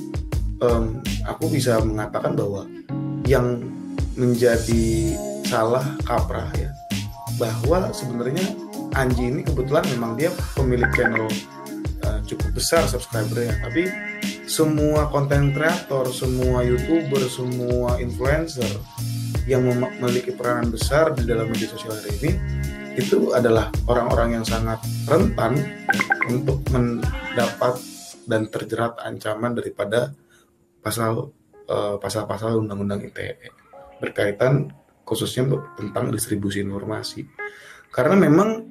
[0.59, 2.67] um, aku bisa mengatakan bahwa
[3.23, 3.63] yang
[4.19, 5.15] menjadi
[5.47, 6.75] salah kaprah ya
[7.39, 8.43] bahwa sebenarnya
[8.99, 11.31] Anji ini kebetulan memang dia pemilik channel
[12.03, 13.87] uh, cukup besar subscribernya tapi
[14.49, 18.81] semua konten kreator, semua youtuber, semua influencer
[19.45, 22.33] yang memiliki peranan besar di dalam media sosial hari ini
[22.99, 25.55] itu adalah orang-orang yang sangat rentan
[26.27, 27.79] untuk mendapat
[28.27, 30.17] dan terjerat ancaman daripada
[30.83, 31.31] pasal
[31.71, 33.55] uh, pasal-pasal undang-undang ITE
[34.03, 34.73] berkaitan
[35.07, 35.47] khususnya
[35.79, 37.25] tentang distribusi informasi.
[37.89, 38.65] Karena memang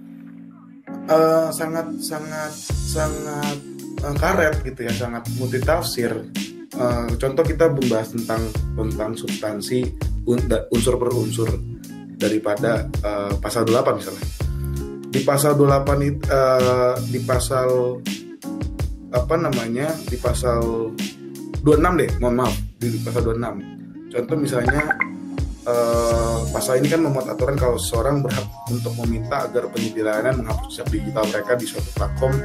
[1.09, 6.11] uh, sangat sangat sangat uh, karet gitu ya sangat multitafsir.
[6.77, 8.41] Uh, contoh kita membahas tentang
[8.77, 9.79] tentang substansi
[10.29, 11.49] un, unsur per unsur
[12.17, 14.25] daripada uh, pasal 28 misalnya.
[15.07, 17.69] Di pasal 28 itu uh, di pasal
[19.07, 20.91] apa namanya di pasal
[21.63, 24.81] 26 deh mohon maaf di pasal 26 contoh misalnya
[25.63, 30.75] uh, pasal ini kan memuat aturan kalau seseorang berhak untuk meminta agar penyedia layanan menghapus
[30.75, 32.35] jejak digital mereka di suatu platform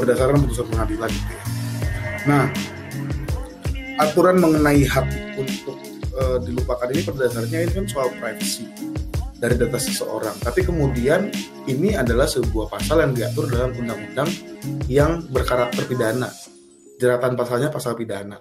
[0.00, 1.44] berdasarkan putusan pengadilan gitu ya.
[2.28, 2.44] Nah,
[4.00, 5.76] aturan mengenai hak untuk
[6.16, 8.66] uh, dilupakan ini pada dasarnya ini kan soal privacy
[9.40, 10.36] dari data seseorang.
[10.40, 11.28] Tapi kemudian
[11.68, 14.28] ini adalah sebuah pasal yang diatur dalam undang-undang
[14.88, 16.28] yang berkarakter pidana.
[17.00, 18.36] Jeratan pasalnya pasal pidana.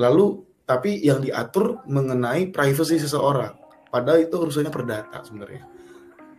[0.00, 3.52] Lalu tapi yang diatur mengenai privacy seseorang.
[3.92, 5.73] Padahal itu urusannya perdata sebenarnya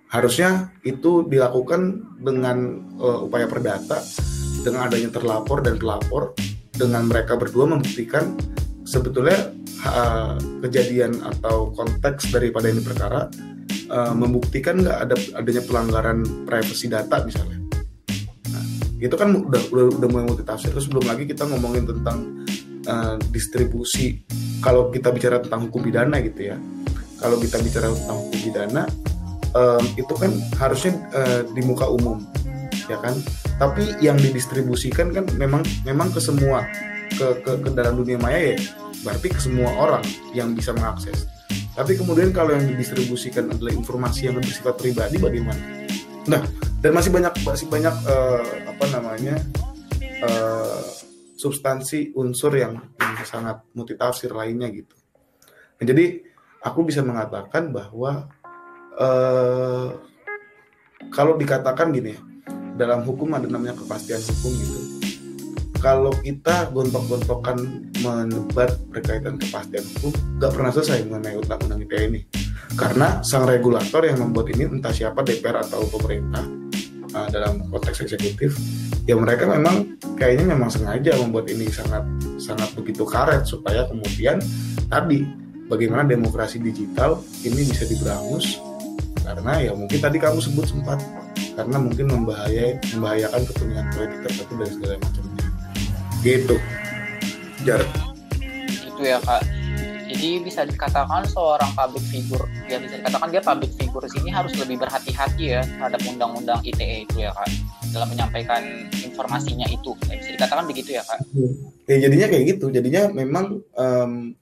[0.10, 4.00] harusnya itu dilakukan dengan uh, upaya perdata
[4.62, 6.34] dengan adanya terlapor dan pelapor
[6.76, 8.36] dengan mereka berdua membuktikan
[8.86, 9.54] sebetulnya
[9.86, 13.30] uh, kejadian atau konteks daripada ini perkara
[13.90, 17.60] uh, membuktikan nggak ada adanya pelanggaran privasi data misalnya.
[18.54, 18.66] Nah,
[19.02, 20.74] itu kan udah udah, udah mulai multitafsir.
[20.74, 22.46] Terus belum lagi kita ngomongin tentang
[22.86, 24.22] uh, distribusi.
[24.62, 26.58] Kalau kita bicara tentang hukum pidana gitu ya.
[27.22, 28.84] Kalau kita bicara tentang hukum pidana
[29.56, 32.22] um, itu kan harusnya uh, di muka umum
[32.86, 33.16] ya kan?
[33.56, 36.68] Tapi yang didistribusikan kan memang memang ke semua
[37.16, 38.60] ke, ke ke dalam dunia maya ya
[39.02, 41.26] berarti ke semua orang yang bisa mengakses.
[41.76, 45.60] Tapi kemudian kalau yang didistribusikan adalah informasi yang bersifat pribadi bagaimana?
[46.28, 46.44] Nah
[46.84, 49.36] dan masih banyak masih banyak uh, apa namanya
[50.22, 50.84] uh,
[51.36, 54.96] substansi unsur yang, yang sangat multitafsir lainnya gitu.
[55.76, 56.24] Nah, jadi
[56.64, 58.32] aku bisa mengatakan bahwa
[59.00, 59.88] uh,
[61.12, 62.16] kalau dikatakan gini
[62.76, 64.80] dalam hukum ada namanya kepastian hukum gitu.
[65.80, 67.62] Kalau kita gontok-gontokan
[68.02, 72.22] menebat berkaitan kepastian hukum, nggak pernah selesai mengenai undang-undang ITE ini.
[72.74, 76.42] Karena sang regulator yang membuat ini entah siapa DPR atau pemerintah
[77.14, 78.58] uh, dalam konteks eksekutif,
[79.06, 82.02] ya mereka memang kayaknya memang sengaja membuat ini sangat
[82.42, 84.42] sangat begitu karet supaya kemudian
[84.90, 85.22] tadi
[85.70, 88.58] bagaimana demokrasi digital ini bisa diberangus
[89.26, 91.02] karena ya mungkin tadi kamu sebut sempat
[91.58, 95.46] karena mungkin membahayai membahayakan kepentingan politik tertentu dan segala macamnya
[96.22, 96.56] gitu
[97.66, 97.82] jar
[98.86, 99.44] itu ya kak
[100.06, 104.78] Jadi bisa dikatakan seorang public figure, ya bisa dikatakan dia public figure sini harus lebih
[104.78, 107.50] berhati-hati ya terhadap undang-undang ITE itu ya kan
[107.90, 108.62] dalam menyampaikan
[109.02, 109.98] informasinya itu.
[110.08, 111.20] Ya, bisa dikatakan begitu ya kan?
[111.90, 112.70] Ya jadinya kayak gitu.
[112.70, 114.38] Jadinya memang um,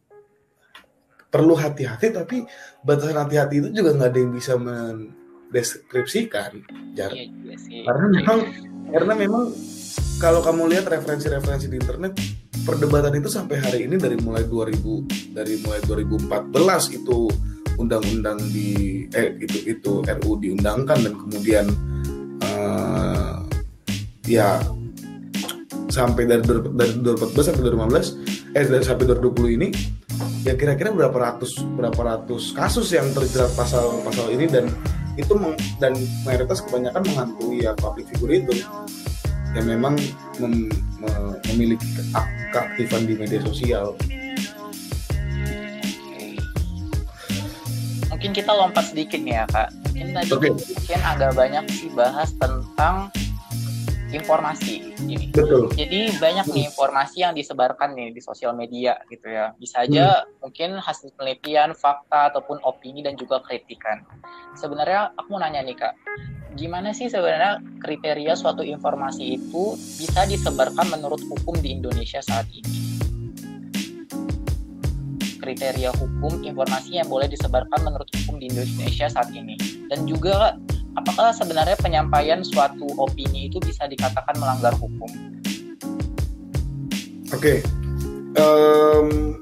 [1.34, 2.46] perlu hati-hati tapi
[2.86, 6.62] batasan hati-hati itu juga nggak ada yang bisa mendeskripsikan.
[6.94, 7.10] Jar.
[7.10, 7.82] Iya, iya sih.
[7.82, 8.46] Karena memang
[8.94, 9.50] karena memang
[10.22, 12.14] kalau kamu lihat referensi-referensi di internet
[12.62, 17.34] perdebatan itu sampai hari ini dari mulai 2000 dari mulai 2014 itu
[17.82, 21.66] undang-undang di eh itu itu RU diundangkan dan kemudian
[22.46, 23.42] uh,
[24.30, 24.62] ya
[25.90, 29.74] sampai dari dari 2014 sampai 2015 eh dari sampai 2020 ini
[30.44, 34.68] ya kira-kira berapa ratus berapa ratus kasus yang terjerat pasal pasal ini dan
[35.16, 35.96] itu meng, dan
[36.28, 38.54] mayoritas kebanyakan menghantui ya public figure itu
[39.54, 39.96] yang memang
[40.42, 40.68] mem,
[41.54, 41.86] memiliki
[42.50, 43.94] keaktifan di media sosial.
[48.10, 49.70] Mungkin kita lompat sedikit nih ya kak.
[49.92, 50.50] Mungkin tadi okay.
[50.50, 53.14] mungkin agak banyak sih bahas tentang
[54.14, 55.34] informasi ini.
[55.34, 55.74] Betul.
[55.74, 59.52] Jadi banyak nih informasi yang disebarkan nih di sosial media gitu ya.
[59.58, 60.46] Bisa aja hmm.
[60.46, 64.06] mungkin hasil penelitian, fakta ataupun opini dan juga kritikan.
[64.54, 65.94] Sebenarnya aku mau nanya nih kak,
[66.54, 73.02] gimana sih sebenarnya kriteria suatu informasi itu bisa disebarkan menurut hukum di Indonesia saat ini?
[75.44, 79.60] Kriteria hukum informasi yang boleh disebarkan menurut hukum di Indonesia saat ini.
[79.92, 80.56] Dan juga
[80.98, 85.10] apakah sebenarnya penyampaian suatu opini itu bisa dikatakan melanggar hukum?
[87.34, 87.60] Oke, okay.
[88.38, 89.42] um,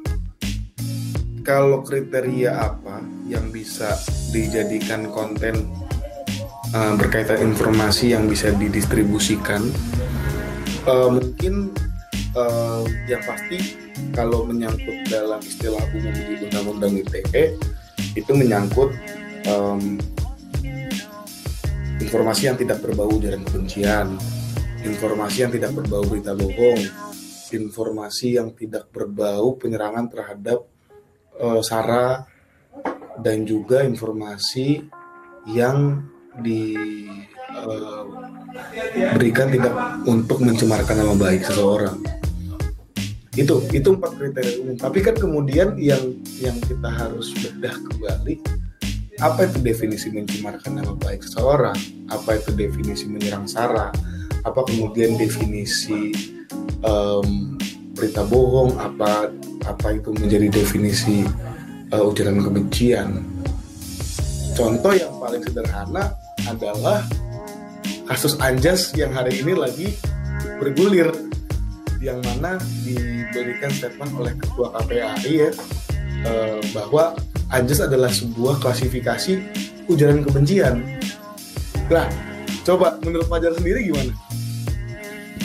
[1.43, 3.99] kalau kriteria apa yang bisa
[4.31, 5.67] dijadikan konten
[6.71, 9.59] uh, berkaitan informasi yang bisa didistribusikan
[10.87, 11.75] uh, mungkin
[12.35, 13.75] uh, yang pasti
[14.15, 17.55] kalau menyangkut dalam istilah umum di undang-undang ITE
[18.15, 18.91] itu menyangkut
[19.47, 19.99] um,
[22.11, 24.19] informasi yang tidak berbau ujaran kebencian,
[24.83, 26.83] informasi yang tidak berbau berita bohong,
[27.55, 30.67] informasi yang tidak berbau penyerangan terhadap
[31.39, 32.27] uh, sara
[33.15, 34.83] dan juga informasi
[35.55, 36.03] yang
[36.35, 37.07] diberikan
[39.47, 39.71] uh, tidak
[40.03, 41.95] untuk mencemarkan nama baik seseorang.
[43.39, 44.75] Itu itu empat kriteria umum.
[44.75, 46.11] Tapi kan kemudian yang
[46.43, 48.67] yang kita harus bedah kembali
[49.21, 51.77] apa itu definisi mencemarkan nama baik seseorang?
[52.09, 53.93] Apa itu definisi menyerang sara
[54.41, 56.09] apa kemudian definisi
[56.81, 57.55] um,
[57.93, 58.81] berita bohong?
[58.81, 59.29] Apa
[59.69, 61.21] apa itu menjadi definisi
[61.93, 63.21] uh, ujaran kebencian?
[64.57, 66.17] Contoh yang paling sederhana
[66.49, 67.05] adalah
[68.09, 69.87] kasus Anjas yang hari ini lagi
[70.57, 71.13] bergulir
[72.01, 75.49] yang mana diberikan statement oleh ketua KPAI ya
[76.25, 77.17] eh, bahwa
[77.51, 79.41] Anjas adalah sebuah klasifikasi
[79.91, 80.81] ujaran kebencian.
[81.91, 82.07] Nah,
[82.63, 84.13] coba menurut Fajar sendiri gimana?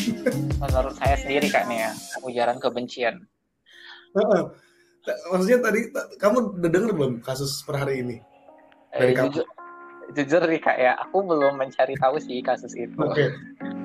[0.62, 1.90] Menurut saya sendiri kak nih ya,
[2.22, 3.26] ujaran kebencian.
[5.34, 8.16] Maksudnya tadi kamu udah denger belum kasus per hari ini?
[8.94, 9.42] Dari eh, kamu?
[10.14, 13.28] jujur nih kak ya aku belum mencari tahu sih kasus itu oke okay.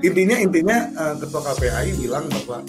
[0.05, 2.61] intinya intinya uh, ketua KPAI bilang bahwa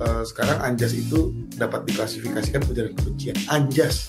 [0.00, 3.36] uh, sekarang anjas itu dapat diklasifikasikan ujaran kebencian.
[3.48, 4.08] Anjas.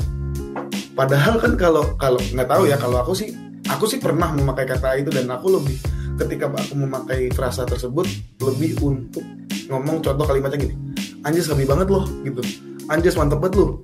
[0.97, 3.30] Padahal kan kalau kalau nggak tahu ya kalau aku sih
[3.69, 5.78] aku sih pernah memakai kata itu dan aku lebih
[6.17, 8.10] ketika aku memakai frasa tersebut
[8.41, 9.21] lebih untuk
[9.69, 10.76] ngomong contoh kalimatnya gini
[11.21, 12.41] anjas kami banget loh gitu.
[12.88, 13.84] Anjas mantep banget loh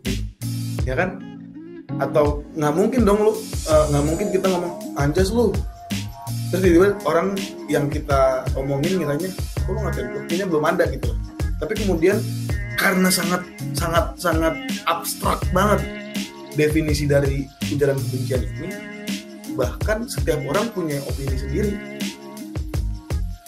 [0.88, 1.22] ya kan?
[2.02, 3.34] Atau nggak mungkin dong lu
[3.70, 5.54] eh, nggak uh, mungkin kita ngomong anjas lu.
[6.50, 7.38] Terus tiba-tiba orang
[7.70, 9.30] yang kita omongin ngiranya
[9.62, 10.46] kok lu ngatain buktinya?
[10.50, 11.14] Belum ada gitu
[11.60, 12.18] tapi kemudian
[12.80, 13.46] karena sangat
[13.78, 14.56] sangat sangat
[14.90, 15.82] abstrak banget
[16.58, 18.70] definisi dari ujaran kebencian ini
[19.54, 21.74] bahkan setiap orang punya opini sendiri.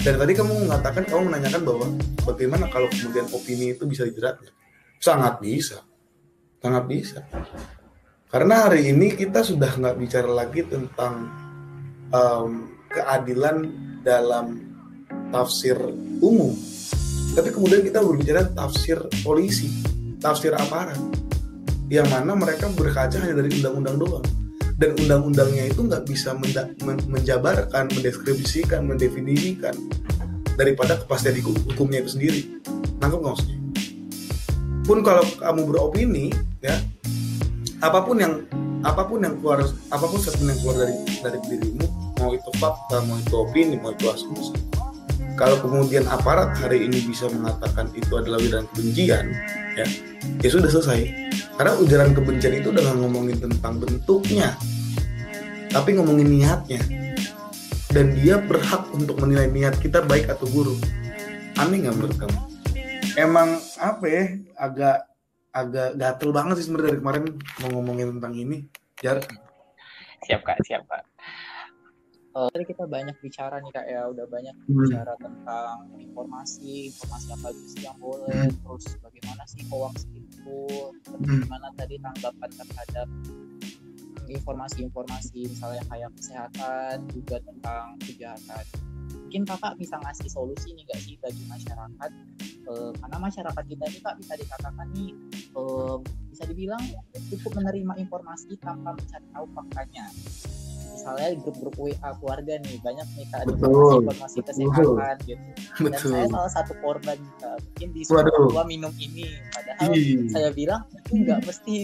[0.06, 1.88] Dan tadi kamu mengatakan kamu menanyakan bahwa
[2.30, 4.54] bagaimana kalau kemudian opini itu bisa dijeratnya
[5.02, 5.86] sangat bisa.
[6.62, 7.20] Sangat bisa.
[8.30, 11.30] Karena hari ini kita sudah nggak bicara lagi tentang
[12.10, 13.70] um, keadilan
[14.02, 14.62] dalam
[15.30, 15.78] tafsir
[16.22, 16.54] umum,
[17.36, 19.67] tapi kemudian kita berbicara tafsir polisi,
[20.24, 20.98] tafsir aparat,
[21.91, 24.28] yang mana mereka berkaca hanya dari undang-undang doang
[24.80, 26.32] dan undang-undangnya itu nggak bisa
[27.12, 29.76] menjabarkan, mendeskripsikan, mendefinisikan
[30.56, 32.41] daripada kepastian hukumnya itu sendiri.
[33.04, 33.60] Nangkep nggak maksudnya?
[34.88, 36.32] Pun kalau kamu beropini,
[36.63, 36.80] ya
[37.84, 38.48] apa pun yang
[38.86, 41.86] apa pun yang keluar apa pun statement yang keluar dari dari dirimu
[42.21, 44.54] mau itu fakta mau itu opini mau itu asumsi
[45.36, 49.36] kalau kemudian aparat hari ini bisa mengatakan itu adalah ujaran kebencian
[49.76, 49.86] ya
[50.39, 51.00] ya sudah selesai.
[51.56, 54.56] Karena ujaran kebencian itu udah nggak ngomongin tentang bentuknya
[55.71, 56.82] tapi ngomongin niatnya.
[57.91, 60.80] Dan dia berhak untuk menilai niat kita baik atau buruk.
[61.56, 62.39] Aneh nggak menurut kamu?
[63.15, 64.24] Emang apa ya
[64.60, 64.98] agak
[65.56, 67.24] agak gatel banget sih sebenarnya dari kemarin
[67.63, 68.67] mau ngomongin tentang ini.
[69.00, 69.24] Jar?
[70.28, 70.60] Siap kak.
[70.67, 71.14] Siap kak
[72.36, 74.76] uh, tadi kita banyak bicara nih kak ya udah banyak hmm.
[74.76, 78.60] bicara tentang informasi informasi apa sih yang boleh hmm.
[78.62, 80.60] terus bagaimana sih hoax itu
[81.08, 81.78] bagaimana hmm.
[81.80, 83.08] tadi tanggapan terhadap
[84.26, 88.65] informasi-informasi misalnya kayak kesehatan juga tentang kejahatan
[89.15, 92.12] mungkin kakak bisa ngasih solusi nih gak sih bagi masyarakat
[92.67, 95.12] uh, karena masyarakat kita ini kak bisa dikatakan nih
[95.54, 95.98] uh,
[96.30, 96.82] bisa dibilang
[97.32, 100.06] cukup menerima informasi tanpa mencari tahu faktanya
[100.96, 106.12] misalnya grup-grup WA keluarga nih banyak nih kak informasi-informasi kesehatan gitu dan Betul.
[106.16, 110.32] saya salah satu korban kak mungkin di gua minum ini padahal Ii.
[110.32, 111.78] saya bilang itu nggak mesti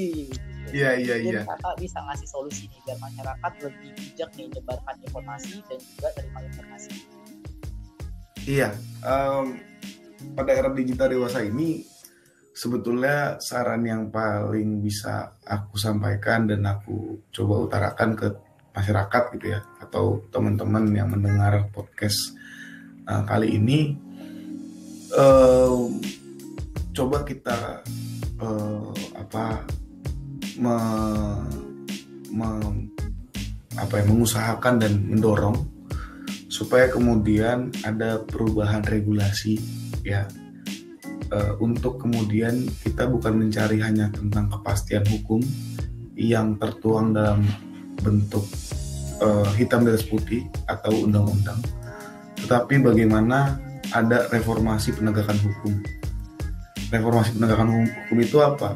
[0.71, 1.41] Iya iya iya.
[1.43, 6.39] Kakak bisa ngasih solusi nih biar masyarakat lebih bijak nih menyebarkan informasi dan juga terima
[6.45, 6.91] informasi.
[8.45, 8.69] Iya,
[9.03, 9.57] um,
[10.37, 11.81] pada era digital dewasa ini
[12.51, 18.27] sebetulnya saran yang paling bisa aku sampaikan dan aku coba utarakan ke
[18.71, 22.35] masyarakat gitu ya atau teman-teman yang mendengar podcast
[23.07, 23.99] uh, kali ini
[25.15, 25.91] uh,
[26.95, 27.83] coba kita
[28.39, 29.63] uh, apa
[30.59, 30.77] me,
[32.31, 32.49] me,
[33.79, 35.55] apa ya mengusahakan dan mendorong
[36.51, 39.57] supaya kemudian ada perubahan regulasi
[40.03, 40.27] ya.
[41.31, 45.39] Uh, untuk kemudian kita bukan mencari hanya tentang kepastian hukum
[46.11, 47.47] yang tertuang dalam
[48.01, 48.45] bentuk
[49.21, 51.61] uh, hitam atas putih atau undang-undang,
[52.41, 53.61] tetapi bagaimana
[53.93, 55.73] ada reformasi penegakan hukum.
[56.91, 58.75] Reformasi penegakan hukum itu apa?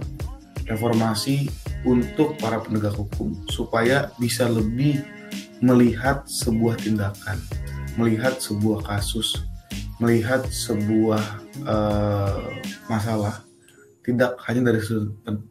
[0.66, 1.52] Reformasi
[1.86, 5.04] untuk para penegak hukum supaya bisa lebih
[5.62, 7.38] melihat sebuah tindakan,
[8.00, 9.46] melihat sebuah kasus,
[10.00, 11.22] melihat sebuah
[11.64, 12.44] uh,
[12.88, 13.46] masalah
[14.06, 14.82] tidak hanya dari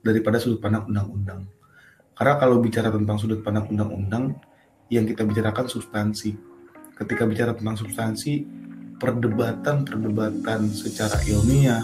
[0.06, 1.42] daripada sudut pandang undang-undang
[2.14, 4.38] karena kalau bicara tentang sudut pandang undang-undang,
[4.92, 6.36] yang kita bicarakan substansi.
[6.94, 8.46] Ketika bicara tentang substansi,
[9.02, 11.82] perdebatan-perdebatan secara ilmiah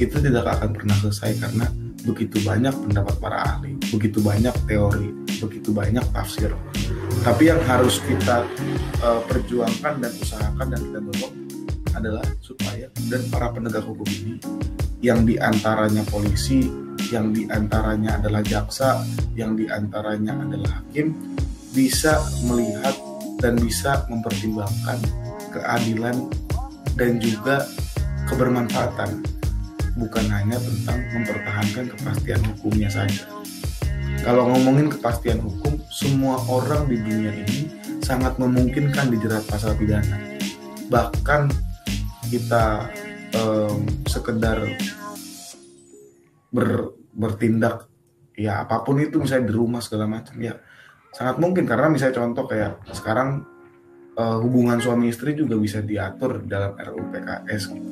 [0.00, 1.66] itu tidak akan pernah selesai karena
[2.02, 6.50] begitu banyak pendapat para ahli, begitu banyak teori, begitu banyak tafsir.
[7.20, 8.48] Tapi yang harus kita
[9.04, 11.34] uh, perjuangkan dan usahakan dan kita dorong
[11.92, 14.40] adalah supaya dan para penegak hukum ini
[15.04, 16.64] yang di antaranya polisi,
[17.10, 19.02] yang di antaranya adalah jaksa,
[19.34, 21.14] yang di antaranya adalah hakim,
[21.74, 22.94] bisa melihat
[23.42, 24.98] dan bisa mempertimbangkan
[25.50, 26.30] keadilan
[26.94, 27.66] dan juga
[28.30, 29.26] kebermanfaatan,
[29.98, 33.26] bukan hanya tentang mempertahankan kepastian hukumnya saja.
[34.22, 37.72] Kalau ngomongin kepastian hukum, semua orang di dunia ini
[38.04, 40.18] sangat memungkinkan dijerat pasal pidana.
[40.90, 41.48] Bahkan
[42.28, 42.90] kita
[43.38, 44.60] um, sekedar
[46.52, 47.84] ber, bertindak
[48.32, 50.56] ya apa pun itu misalnya di rumah segala macam ya
[51.14, 51.66] sangat mungkin.
[51.66, 53.44] Karena misalnya contoh kayak sekarang
[54.16, 57.88] uh, hubungan suami istri juga bisa diatur dalam RUU PKS gitu.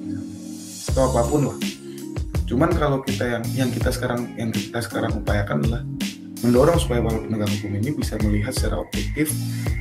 [0.94, 1.58] Atau apa pun lah.
[2.48, 5.82] Cuman kalau kita yang yang kita sekarang yang kita sekarang upayakan adalah
[6.40, 9.34] mendorong supaya para penegak hukum ini bisa melihat secara objektif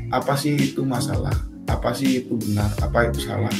[0.10, 1.34] apa sih itu masalah
[1.70, 3.54] apa sih itu benar apa itu salah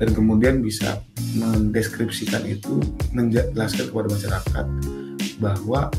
[0.00, 1.04] dan kemudian bisa
[1.36, 2.80] mendeskripsikan itu
[3.12, 4.66] menjelaskan kepada masyarakat
[5.40, 5.90] bahwa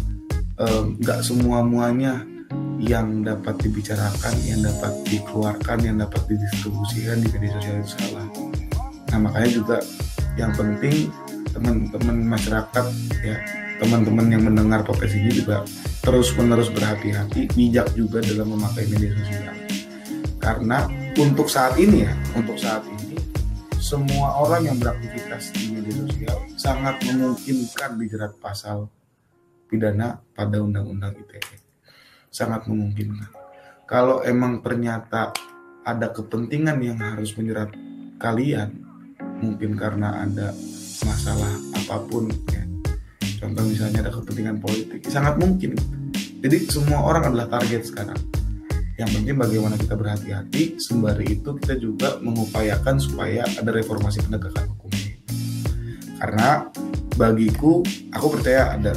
[1.02, 2.22] nggak um, semua muanya
[2.82, 8.28] yang dapat dibicarakan, yang dapat dikeluarkan, yang dapat didistribusikan di media sosial itu salah.
[9.14, 9.78] Nah makanya juga
[10.40, 11.10] yang penting
[11.52, 12.86] teman-teman masyarakat
[13.22, 13.38] ya
[13.82, 15.66] teman-teman yang mendengar podcast ini juga
[16.06, 19.54] terus menerus berhati-hati, bijak juga dalam memakai media sosial.
[20.42, 23.18] Karena untuk saat ini ya, untuk saat ini
[23.78, 28.90] semua orang yang beraktivitas di media sosial sangat memungkinkan dijerat pasal
[29.72, 31.40] pidana pada undang-undang ITE.
[32.28, 33.32] Sangat memungkinkan.
[33.88, 35.32] Kalau emang ternyata
[35.88, 37.72] ada kepentingan yang harus menjerat
[38.20, 38.84] kalian,
[39.40, 40.52] mungkin karena ada
[41.08, 42.68] masalah apa pun ya.
[43.40, 45.80] Contoh misalnya ada kepentingan politik, sangat mungkin.
[46.44, 48.20] Jadi semua orang adalah target sekarang
[49.02, 54.94] yang penting bagaimana kita berhati-hati sembari itu kita juga mengupayakan supaya ada reformasi penegakan hukum
[54.94, 55.18] ini
[56.22, 56.70] karena
[57.18, 57.82] bagiku
[58.14, 58.94] aku percaya ada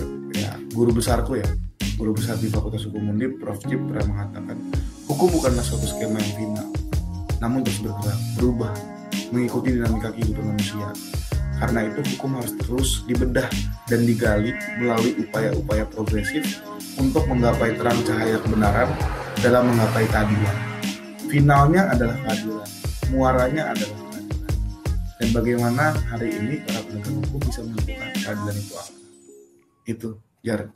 [0.75, 1.47] guru besarku ya
[1.95, 3.63] guru besar di Fakultas Hukum Undip Prof.
[3.63, 4.59] Cip pernah mengatakan
[5.07, 6.69] hukum bukanlah suatu skema yang final
[7.39, 8.73] namun terus bergerak berubah
[9.35, 10.89] mengikuti dinamika kehidupan manusia.
[11.55, 13.47] Karena itu hukum harus terus dibedah
[13.87, 16.63] dan digali melalui upaya-upaya progresif
[16.99, 18.91] untuk menggapai terang cahaya kebenaran
[19.39, 20.57] dalam menggapai keadilan.
[21.31, 22.69] Finalnya adalah keadilan,
[23.15, 24.53] muaranya adalah keadilan.
[25.15, 28.93] Dan bagaimana hari ini para penegak hukum bisa menentukan keadilan itu apa?
[29.85, 30.09] Itu,
[30.45, 30.69] Jar,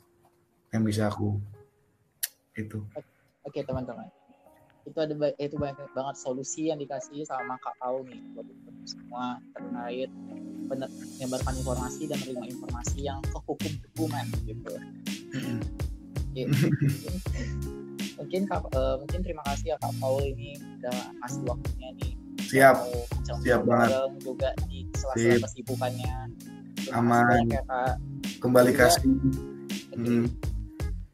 [0.73, 1.37] yang bisa aku
[2.57, 2.81] itu.
[3.45, 4.09] Oke teman-teman,
[4.89, 8.49] itu ada itu banyak banget solusi yang dikasih sama Kak Pau nih buat
[8.89, 10.09] semua terkait
[10.69, 14.73] menyebarkan informasi dan menerima informasi yang kehukum hukuman gitu.
[16.29, 16.41] Oke.
[18.19, 22.13] mungkin Kak, eh, mungkin terima kasih ya Kak Paul ini udah kasih waktunya nih
[22.49, 22.77] Siap,
[23.45, 23.93] siap banget.
[24.25, 26.15] juga di sela-sela kesibukannya.
[26.97, 27.45] Aman.
[27.45, 28.01] ya Kak.
[28.41, 29.05] kembali kasih.
[29.99, 30.07] Oke.
[30.07, 30.27] Hmm.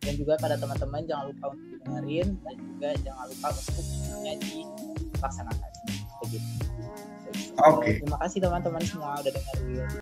[0.06, 5.70] Dan juga pada teman-teman jangan lupa untuk dengerin dan juga jangan lupa untuk semuanya dilaksanakan
[6.26, 6.54] begitu.
[7.66, 7.90] Oke.
[8.04, 10.02] Terima kasih teman-teman semua udah dengerin.